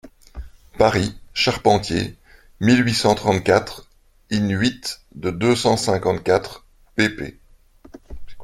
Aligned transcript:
Paris, 0.79 1.13
Charpentier, 1.35 2.17
mille 2.59 2.81
huit 2.83 2.95
cent 2.95 3.13
trente-quatre, 3.13 3.87
in-huit 4.31 4.99
de 5.13 5.29
deux 5.29 5.55
cent 5.55 5.77
cinquante-quatre 5.77 6.65
pp. 6.95 7.39